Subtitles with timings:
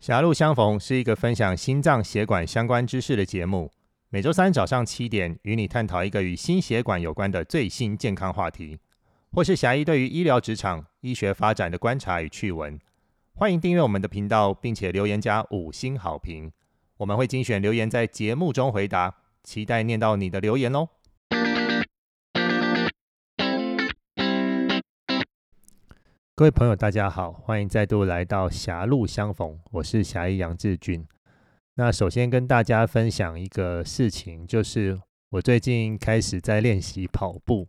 [0.00, 3.70] 狭路相逢是一个分享心脏血管相关知识的节目，
[4.08, 8.78] 每周三早上七点与你探讨一个与心血管有关的最新健康话题，
[9.30, 12.80] 或是狭义对于医疗职场、医学发展的观察与趣闻。
[13.34, 16.50] 欢迎订阅我们的频道，并且留言加五星好评，
[16.96, 19.14] 我们会精选留言在节目中回答，
[19.44, 20.88] 期待念到你的留言哦。
[26.40, 31.06] 各位朋友，大家好，欢迎再度来到狭路相逢，我是狭义杨志军。
[31.74, 34.98] 那首先跟大家分享一个事情，就是
[35.32, 37.68] 我最近开始在练习跑步。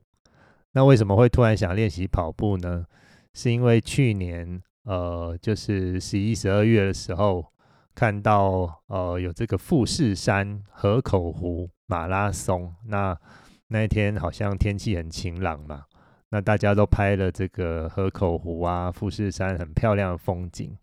[0.71, 2.85] 那为什么会突然想练习跑步呢？
[3.33, 7.45] 是因为去年呃，就是十一、十二月的时候，
[7.93, 13.19] 看到呃有这个富士山河口湖马拉松，那
[13.67, 15.83] 那一天好像天气很晴朗嘛。
[16.31, 20.75] 那大家都拍了这个河口湖啊、富士山很漂亮的风景，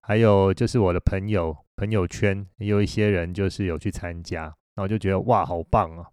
[0.00, 6.06] 还有就是我的朋友朋友圈也有一些人就是有去参加，那我就觉得哇好棒啊！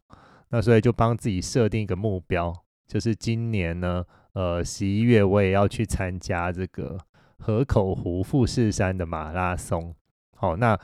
[0.49, 2.51] 那所以就帮自己设定一个目标，
[2.87, 6.97] 就是今年呢，呃十一月我也要去参加这个
[7.37, 9.93] 河口湖富士山的马拉松。
[10.35, 10.75] 好，那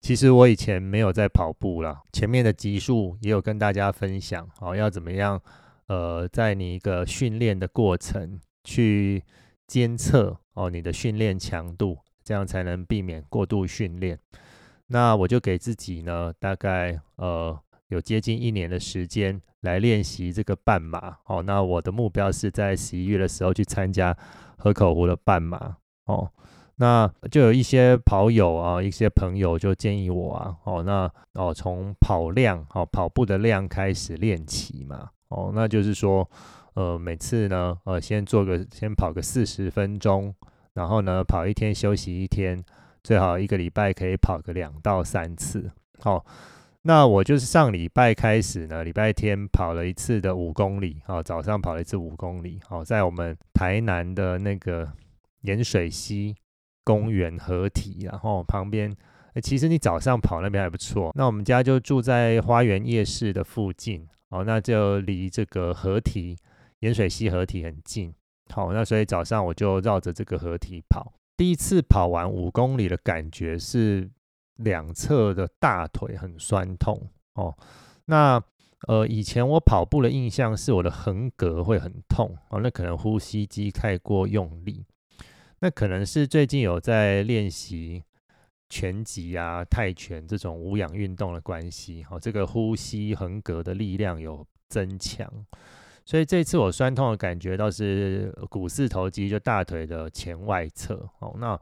[0.00, 5.38] 其实我以前没有在跑步了，前面的集数也有跟大家分享，好要怎么样。
[5.90, 9.24] 呃，在你一个训练的过程去
[9.66, 14.16] 监测哦你的训练强度，这样才能避免过度训练。
[14.86, 21.42] 那我就给自己呢，大概呃有接近一年的时间来练习这个半马哦。
[21.42, 24.16] 那我的目标是在十一月的时候去参加
[24.58, 26.30] 河口湖的半马哦。
[26.76, 35.10] 那就有一些跑友啊，一些朋友就建议我啊，哦那哦从跑量哦跑步的量开始练起嘛。
[35.30, 36.28] 哦，那就是说，
[36.74, 40.34] 呃，每次呢，呃，先做个，先跑个四十分钟，
[40.74, 42.62] 然后呢，跑一天休息一天，
[43.02, 45.70] 最好一个礼拜可以跑个两到三次。
[46.00, 46.24] 好，
[46.82, 54.90] 那我就是上礼拜开始呢，礼拜天跑了一次的五公里，好，早上跑了一次五公里，好，在我们台南的那个
[55.42, 56.34] 盐水溪
[56.82, 58.92] 公园合体，然后旁边，
[59.42, 61.12] 其实你早上跑那边还不错。
[61.14, 64.08] 那我们家就住在花园夜市的附近。
[64.30, 66.36] 哦，那就离这个河堤
[66.80, 68.14] 盐水溪河堤很近。
[68.48, 71.12] 好，那所以早上我就绕着这个河堤跑。
[71.36, 74.10] 第一次跑完五公里的感觉是
[74.56, 77.10] 两侧的大腿很酸痛。
[77.34, 77.56] 哦，
[78.06, 78.42] 那
[78.88, 82.36] 呃以前我跑步的印象是我的横膈会很痛。
[82.48, 84.84] 哦，那可能呼吸机太过用力。
[85.60, 88.04] 那可能是最近有在练习。
[88.70, 95.28] 拳击啊、泰拳这种无氧运动的关系，哦，这个呼吸横膈的力量有增强，
[96.04, 101.60] 所以这次我酸痛的感觉倒是股四头肌，就大腿的前外侧，哦，那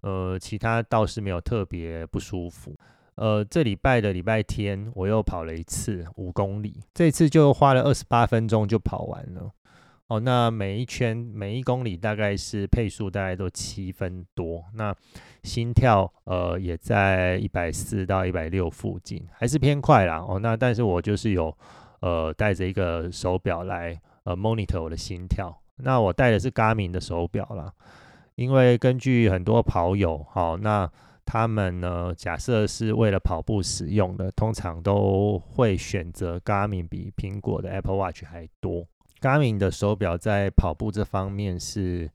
[0.00, 2.74] 呃其他倒是没有特别不舒服。
[3.16, 9.52] 呃，这礼拜的礼拜天我又跑了一次五公里，这次就花了二十八分钟就跑完了。
[10.08, 14.94] 哦，那每一圈每一公里大概是配速大概都七分多，那
[15.46, 20.18] 心跳呃也在一百四到一百六附近，还是偏快啦。
[20.18, 21.56] 哦，那但是我就是有
[22.00, 27.72] 呃带着一个手表来呃 monitor 我的心跳，那我带的是 Garmin 的手表啦，
[28.34, 30.90] 因为根据很多跑友，好，那
[31.24, 38.86] 他们呢假设是为了跑步使用的，通常都会选择 Garmin 比苹果的 Apple Watch 还多。
[39.20, 42.10] Garmin 的手表在跑步这方面是，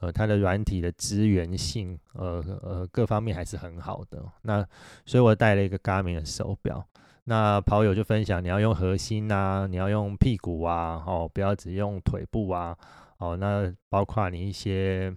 [0.00, 4.22] 呃，它的软体的资源性，呃呃，各方面还是很好的。
[4.42, 4.66] 那
[5.06, 6.84] 所以我带了一个 Garmin 的手表。
[7.24, 12.76] 那跑友就分享，你要用核心啊，你要用屁股啊，哦，不要只用腿部啊，
[13.18, 15.14] 哦，那包括你一些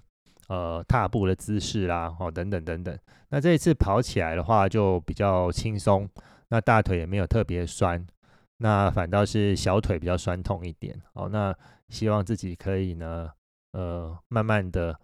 [0.48, 2.96] 呃踏步的姿势啦，哦，等等等等。
[3.30, 6.08] 那这一次跑起来的话就比较轻松，
[6.50, 8.06] 那大腿也没有特别酸。
[8.58, 11.56] 那反倒是小腿比较酸痛一点，哦，那
[11.90, 13.32] 希望自己可以呢，
[13.74, 15.00] 呃，慢慢的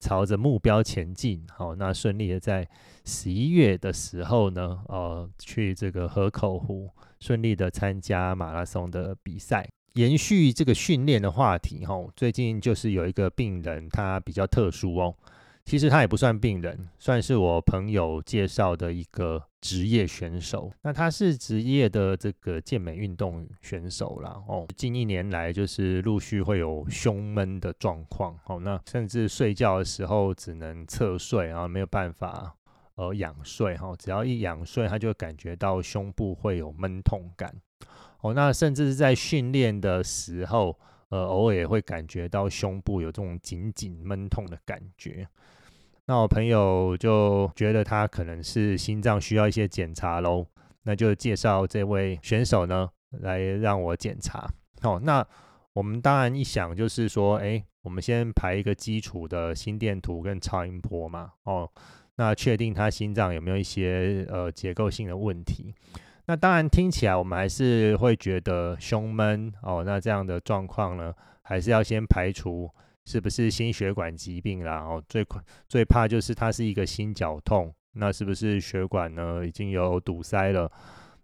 [0.00, 2.68] 朝着目标前进，好，那顺利的在
[3.04, 6.90] 十一月的时候呢，呃，去这个河口湖
[7.20, 9.66] 顺利的参加马拉松的比赛。
[9.94, 15.14] 延续这个训练的话题，哈，最近就是有一个病人，他比较特殊哦。
[15.64, 20.70] 其实他也不算病人，算是我朋友介绍的一个职业选手。
[20.82, 24.42] 那他是职业的这个健美运动选手啦。
[24.46, 24.66] 哦。
[24.76, 32.54] 近一年来就是陆续会有胸闷的状况，哦，那甚至睡觉的时候只能侧睡啊，没有办法
[32.96, 33.94] 呃仰睡哈。
[33.98, 37.54] 只要一仰睡，他就感觉到胸部会有闷痛感。
[38.20, 40.78] 哦，那甚至是在训练的时候，
[41.08, 45.26] 呃，偶尔也会感觉到胸部有这种紧紧闷痛的感觉。
[46.06, 50.44] 那我朋友就觉得他可能是心脏需要一些检查喽，
[50.82, 52.90] 那就介绍这位选手呢
[53.20, 54.46] 来让我检查。
[54.82, 55.26] 哦，那
[55.72, 61.32] 我们当然一想就是说，哎，我们先排一个基础的心电图跟超音波嘛。
[61.44, 61.70] 哦，
[62.16, 65.74] 那确定他心脏有没有一些呃结构性的问题。
[66.26, 69.82] 那当然听起来我们还是会觉得胸闷哦。
[69.86, 72.70] 那这样的状况呢，还是要先排除。
[73.06, 74.78] 是不是心血管疾病啦？
[74.80, 75.26] 哦，最
[75.68, 80.70] 最怕就是它是一个心绞痛，那是不是血管呢已经有堵塞了？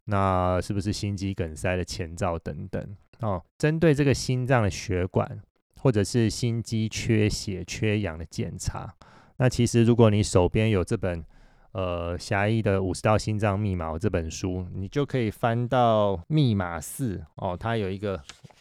[0.04, 2.96] 那是不是心肌梗塞的前兆等等？
[3.20, 5.40] 哦，针对这个心脏的血管
[5.76, 8.94] 或者是心肌缺血缺氧的检查，
[9.36, 11.24] 那其实如果你手边有这本。
[11.72, 18.20] 呃，狭义的五十道心脏密码这本书，你就可以翻到密码四哦，它有一个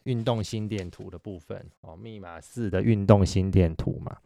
[0.09, 4.17] 运动心电图的部分哦，密码四的运动心电图嘛，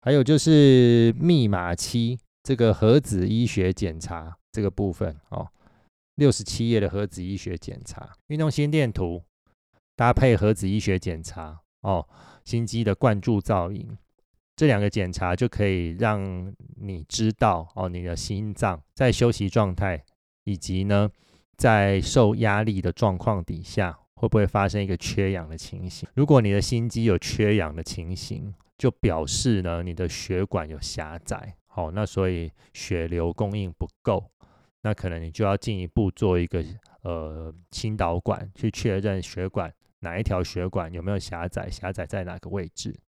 [0.00, 5.48] 还有就是密码七这个核子医学检查这个部分哦，
[6.16, 9.22] 六十七页的核子医学检查，运动心电图
[9.94, 12.04] 搭配核子医学检查哦，
[12.44, 13.96] 心肌的灌注造影。
[14.56, 20.04] 这两个检查就可以让你知道哦，你的心脏在休息状态，
[20.42, 21.08] 以及呢，
[21.56, 26.08] 在受压力的状况底下，会不会发生一个缺氧的情形？
[26.14, 34.30] 如果你的心肌有缺氧的情形，就表示呢，你的血管有狭窄，好，那所以血流供应不够，
[34.82, 36.64] 那可能你就要进一步做一个
[37.02, 42.98] 呃心导管去确认血管哪一条血管有没有狭窄，狭窄在哪个位置。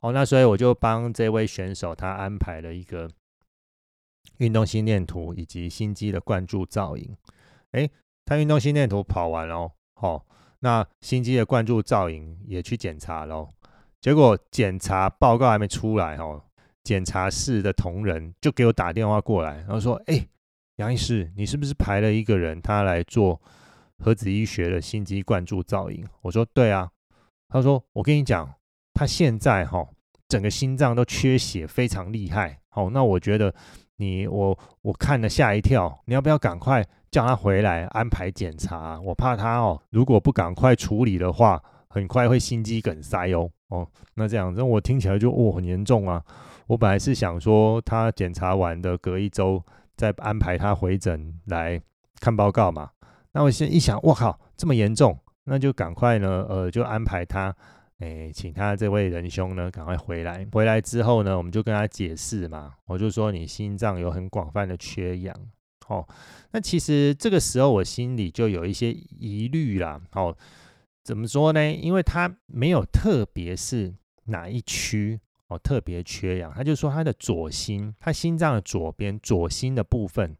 [0.00, 3.10] 哦，那所以我就帮这位选手他安排了一个
[4.38, 7.14] 运动心电图以及心肌的灌注造影。
[7.72, 7.88] 哎，
[8.24, 10.22] 他运动心电图跑完了，哦，
[10.58, 13.48] 那心肌的灌注造影也去检查喽。
[14.00, 16.42] 结果检查报告还没出来，哦，
[16.82, 20.26] 检查室的同仁就给我打电话过来，然后说：“哎，
[20.76, 23.40] 杨医师，你是不是排了一个人他来做
[23.98, 26.90] 核子医学的心肌灌注造影？”我说：“对啊。”
[27.48, 28.54] 他说：“我跟你讲。”
[28.92, 29.88] 他现在哈，
[30.28, 32.60] 整个心脏都缺血，非常厉害。
[32.68, 33.54] 好，那我觉得
[34.00, 38.98] 你我我看了吓一跳，你要不要赶快叫他回来安排检查？
[39.02, 43.50] 我怕他哦，如果不赶快处理的话，很快会心肌梗塞哦。
[43.68, 46.24] 哦，那这样，那我听起来就哦很严重啊。
[46.66, 49.62] 我本来是想说他检查完的隔一周
[49.96, 51.78] 再安排他回诊来
[52.20, 52.88] 看报告嘛。
[53.32, 57.54] 那我现在一想，我靠，这么严重，那就赶快呢，呃，就安排他。
[58.00, 60.46] 哎，请他这位仁兄呢，赶快回来。
[60.52, 62.72] 回来之后呢，我们就跟他解释嘛。
[62.86, 65.36] 我就说你心脏有很广泛的缺氧。
[65.88, 66.08] 哦，
[66.52, 70.00] 那其实这个时候我心里就有一些疑虑啦。
[70.12, 70.34] 哦，
[71.04, 71.70] 怎么说呢？
[71.70, 73.94] 因为他没有特别是
[74.24, 80.34] 哪一区哦特别缺氧，他就说他的左心，他心脏的左边左心的部分，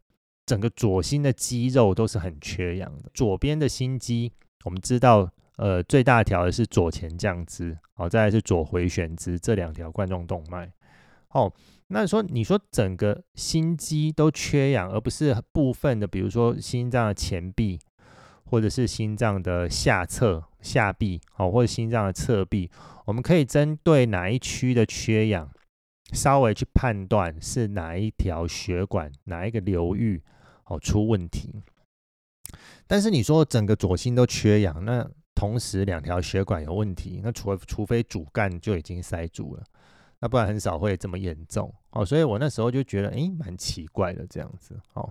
[0.47, 3.11] 整个左心的肌肉都是很缺氧的。
[3.13, 4.33] 左边的心肌，
[4.65, 5.31] 我们知道。
[5.61, 10.73] 呃，最大条的是左前降支，好，再来是左回旋支，这两条冠状动脉。
[11.33, 11.53] 哦，
[11.89, 17.79] 那说你说整个心肌都缺氧，而不是部分的，比如说心脏的前壁，
[18.47, 22.71] 或者是心脏的下侧下壁，哦，或者心脏的侧壁，
[23.05, 25.51] 我们可以针对哪一区的缺氧，
[26.15, 30.23] 稍微去判断是哪一条血管、哪一个流域
[30.65, 31.63] 哦出问题。
[32.87, 35.07] 但是你说整个左心都缺氧，那
[35.41, 39.65] 同时两条血管有问题，那除除非主干就已经塞住了，
[40.19, 42.05] 那不然很少会这么严重哦。
[42.05, 45.11] 所以我那时候就觉得，哎，蛮奇怪的这样子哦。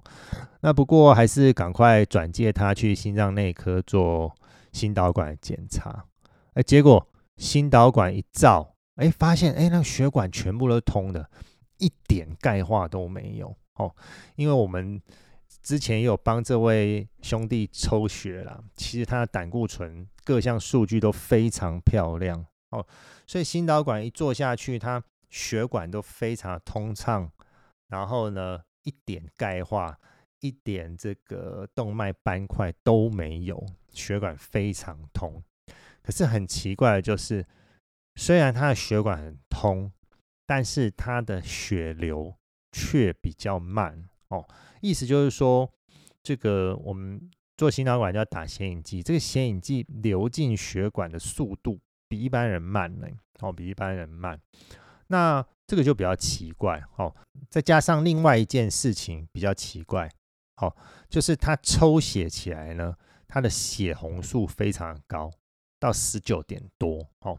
[0.61, 4.31] 那不过还是赶快转介他去心脏内科做
[4.71, 6.05] 心导管检查。
[6.53, 7.03] 哎，结果
[7.37, 11.27] 心导管一照，哎，发现哎，那血管全部都通的，
[11.79, 13.95] 一点钙化都没有哦。
[14.35, 15.01] 因为我们。
[15.61, 22.85] 之前也有帮这位兄弟抽血了，其实他的胆固醇各项数据都非常漂亮哦，
[23.25, 27.31] 所以心导管一做下去，它血管都非常通畅，
[27.87, 29.99] 然后呢一点钙化、
[30.41, 35.43] 一点这个动脉斑块都没有，血管非常通。
[36.03, 37.43] 可是很奇怪的就是，
[38.13, 39.91] 虽然他的血管很通，
[40.45, 42.35] 但是他的血流
[42.71, 44.47] 却比较慢哦。
[44.79, 45.73] 意思就是说，
[46.21, 47.19] 这个我们
[47.59, 53.07] 做心导管就要打显影剂，这个显影剂流进血管的速度比一般人慢呢，
[53.41, 54.39] 哦，比一般人慢。
[55.07, 57.13] 那这个就比较奇怪，哦，
[57.49, 60.09] 再加上另外一件事情比较奇怪，
[60.61, 60.73] 哦，
[61.09, 62.95] 就是他抽血起来呢，
[63.27, 65.29] 他的血红素非常高，
[65.81, 67.37] 到十九点多，哦，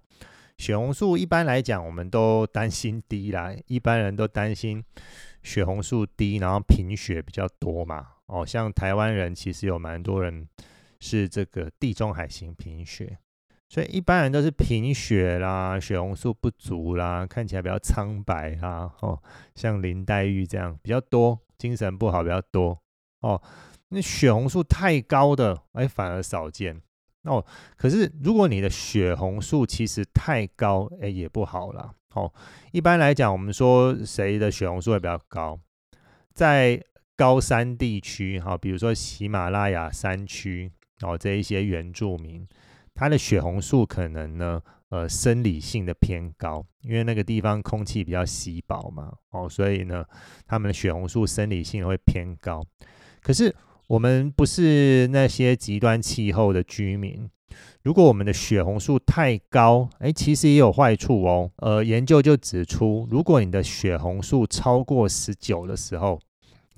[0.58, 4.84] 血红素一般来讲，我们都担心低啦，一般人都担心
[5.42, 8.16] 血红素低，然后贫血比较多嘛。
[8.30, 10.46] 哦，像台湾人其实有蛮多人
[11.00, 13.18] 是这个地中海型贫血，
[13.68, 18.92] 所以一般人都是贫血啦，血红素不足啦，看起来比较苍白啦。
[19.00, 19.20] 哦，
[19.54, 22.78] 像林黛玉这样比较多，精神不好比较多。
[23.20, 23.42] 哦，
[23.88, 26.80] 那血红素太高的，哎，反而少见。
[27.24, 27.44] 哦，
[27.76, 31.92] 可是如果你的血红素其实太高，哎，也不好啦。
[32.14, 32.32] 哦，
[32.72, 35.58] 一般来讲，我们说谁的血红素会比较高，
[36.32, 36.82] 在
[37.20, 40.72] 高山地区，哈，比如说喜马拉雅山区，
[41.02, 42.48] 哦，这一些原住民，
[42.94, 50.02] 他的血红素可能呢，呃，生理性的偏高，因为那个地方空气比较稀薄嘛，哦，所以呢，
[50.46, 52.64] 他们的血红素生理性会偏高。
[53.20, 53.54] 可是
[53.86, 57.28] 我们不是那些极端气候的居民，
[57.82, 61.50] 如果我们的血红素太高，哎，其实也有坏处哦。
[61.56, 66.18] 呃，研究就指出，如果你的血红素超过十九的时候，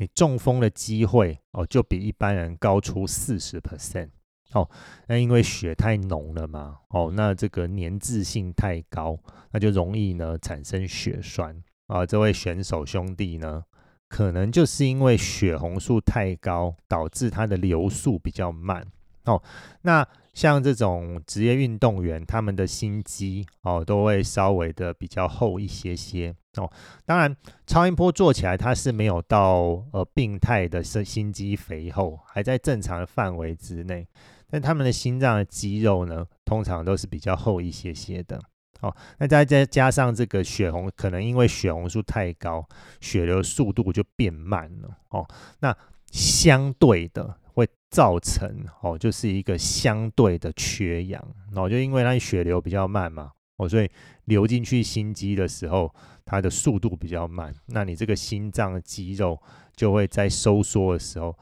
[0.02, 4.08] 你中风的机会哦，就比一般人高出四十 percent
[4.52, 4.68] 哦。
[5.06, 9.16] 那因为血太浓了嘛，哦，那这个粘滞性太高，
[9.52, 12.04] 那就容易呢产生血栓啊。
[12.04, 13.62] 这位选手兄弟呢？
[14.08, 18.84] 可能就是因为血红素太高，导致他的流速比较慢
[19.26, 19.40] 哦。
[19.82, 20.04] 那
[20.34, 26.70] 像这种职业运动员，他们的心肌哦都会稍微的比较厚一些些哦。
[27.04, 34.06] 当然，超音波做起来它是没有到呃病态的心心肌肥厚，还在正常的范围之内。
[34.50, 38.38] 但他们的心脏的肌肉呢，通常都是比较厚一些些的。
[38.80, 42.68] 哦，那再再加上这个血红，可能因为血红素太高，
[43.00, 44.90] 血流速度就变慢了。
[45.10, 45.26] 哦，
[45.60, 45.74] 那
[46.10, 51.24] 相对的会造成哦，就是一个相对的缺氧。
[51.54, 53.30] 哦，就因为它血流比较慢嘛，
[53.68, 53.90] 所以
[54.24, 55.92] 流进去心肌的时候，
[56.24, 57.54] 它的速度比较慢。
[57.66, 59.40] 那你这个心脏的肌肉
[59.74, 61.36] 就会在收缩的时候，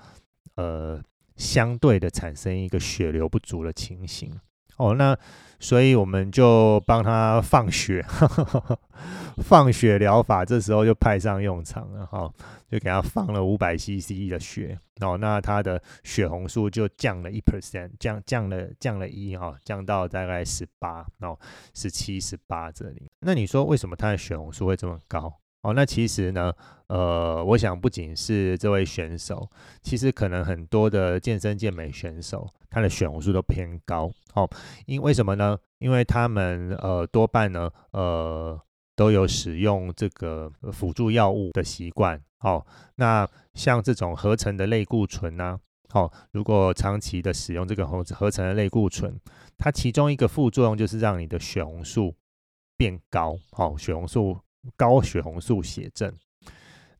[0.57, 1.03] 呃，
[1.37, 4.31] 相对的产生一个血流不足的情形。
[4.81, 5.17] 哦，那
[5.59, 8.03] 所以我们就帮他放血，
[9.45, 12.33] 放血疗法，这时候就派上用场了哈，
[12.71, 21.39] 就给他放了五百 CC 的血，哦，那他的血红素就降了一 percent，降降了降了一哈，降到大概十八，哦，
[21.75, 23.11] 十七十八这里。
[23.21, 25.31] 那你说为什么他的血红素会这么高？
[25.63, 26.51] 哦，那其实呢，
[26.87, 29.47] 呃，我想不仅是这位选手，
[29.83, 34.11] 其实可能很多的健身健美选手，他的血红素都偏高。
[34.33, 34.49] 哦，
[34.87, 35.59] 因为什么呢？
[35.79, 38.59] 因为他们呃多半呢，呃
[38.97, 42.19] 都有使用这个辅助药物的习惯。
[42.41, 42.65] 哦，
[42.95, 45.61] 那像这种合成的类固醇呢，
[45.93, 49.15] 哦，如果长期的使用这个合合成的类固醇，
[49.59, 52.15] 它其中一个副作用就是让你的血红素
[52.79, 53.37] 变高。
[53.53, 54.39] 哦，血红素。
[54.77, 56.13] 高血红素血症，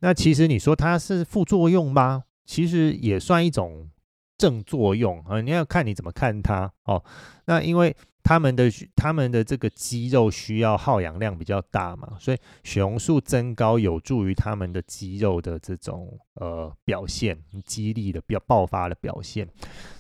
[0.01, 2.25] 那其实你说它是副作用吗？
[2.45, 3.89] 其实也算一种
[4.37, 5.41] 正作用啊。
[5.41, 7.05] 你要看你怎么看它哦。
[7.45, 19.49] 那因为他们的他们的这个肌肉需要耗氧量比较大嘛，所以血红素增高有助于他们的肌肉的这种呃表现，肌力的表爆发的表现。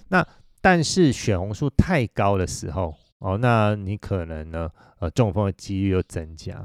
[0.09, 0.27] 那
[0.61, 6.63] 但是血红素太高的时候哦，那你可能呢呃中风的几率又增加。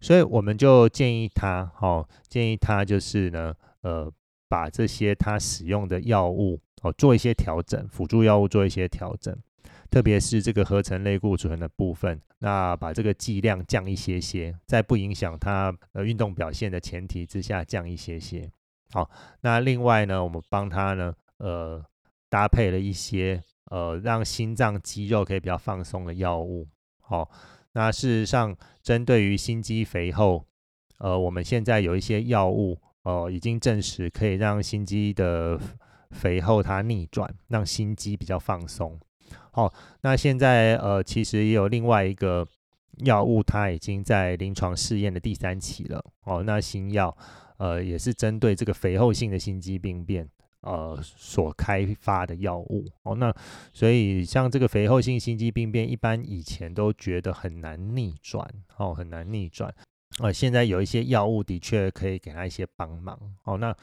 [0.00, 4.12] 所以我们就建议他，哦，建议他就是呢，呃，
[4.48, 9.34] 把这些他使用的药物，哦，做一些调整，辅助药物做一些调整，
[9.90, 18.50] 特别是这个合成类固醇的部分，那把这个剂量降一些些，在不影响他呃运动表现的前提之下降一些些。
[18.92, 19.10] 好，
[19.40, 21.82] 那另外呢，我们帮他呢，呃，
[22.28, 26.68] 搭配了一些呃让心脏肌肉可以比较放松的药物，
[27.00, 27.30] 好。
[27.76, 30.44] 那事实上，针对于心肌肥厚，
[30.98, 35.58] 呃，我们现在有一些药物，呃，已经证实可以让心肌的
[36.12, 38.96] 肥厚它逆转，让心肌比较放松。
[39.50, 42.46] 好，那现在呃，其实也有另外一个
[42.98, 46.00] 药物，它已经在临床试验的第三期了。
[46.26, 47.16] 哦，那新药，
[47.56, 50.28] 呃，也是针对这个肥厚性的心肌病变。
[50.64, 53.34] 呃，所开发的药物哦，那
[53.72, 59.72] 所以像这个肥厚性心肌病变，一般以前都觉得很难逆转哦，很难逆转。
[60.20, 63.58] 呃，现在有一些药物的确可以给他一些帮忙哦。
[63.58, 63.76] 那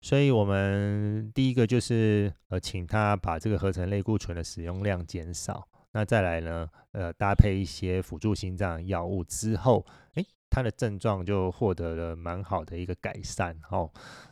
[0.00, 5.66] 所以我们第一个就是呃，请他把这个合成类固醇的使用量减少。
[5.94, 13.88] 那再来呢，呃，搭配一些辅助心脏药物之后，诶，他的症状就获得了蛮好的一个改善哦。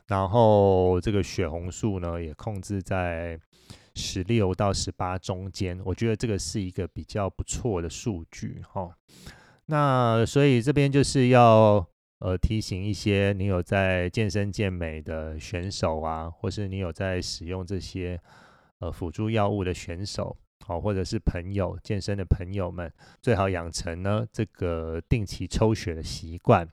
[0.09, 3.39] 然后这个血红素呢，也控制在
[3.95, 8.97] 十六到十八中间，我觉得这个是一个比较不错的数据哈。
[9.67, 11.87] 那所以这边就是要
[12.19, 18.21] 呃提醒一些你有在健身健美的选手啊，或是你有在使用这些
[18.81, 26.67] 呃辅助药物的选手，好，或者是朋友健身的朋友们，最好养成呢这个定期抽血的习惯，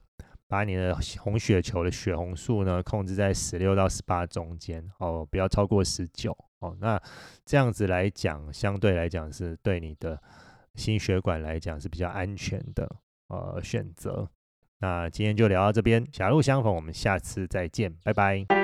[0.48, 7.00] 把你的红血球的血红素呢控制在十六到十八中间，哦，不要超过十九，哦，那
[7.44, 10.20] 这样子来讲，相对来讲是对你的。
[10.76, 12.88] 心血管来讲是比较安全的
[13.26, 14.30] 呃选择。
[14.78, 18.59] 那今天就聊到这边，狭路相逢，我们下次再见，拜拜。